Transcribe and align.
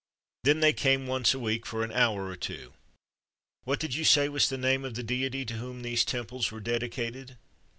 Then 0.43 0.61
they 0.61 0.73
came 0.73 1.05
once 1.05 1.35
a 1.35 1.39
week 1.39 1.63
for 1.67 1.83
an 1.83 1.91
hour 1.91 2.25
or 2.27 2.35
two. 2.35 2.73
What 3.65 3.79
did 3.79 3.93
you 3.93 4.03
say 4.03 4.29
was 4.29 4.49
the 4.49 4.57
name 4.57 4.83
of 4.83 4.95
the 4.95 5.03
deity 5.03 5.45
to 5.45 5.53
whom 5.57 5.83
these 5.83 6.03
temples 6.03 6.51
were 6.51 6.59
dedicated? 6.59 7.37